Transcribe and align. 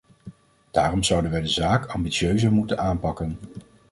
Daarom 0.71 1.03
zouden 1.03 1.31
wij 1.31 1.41
de 1.41 1.47
zaak 1.47 1.85
ambitieuzer 1.85 2.51
moeten 2.51 2.79
aanpakken. 2.79 3.37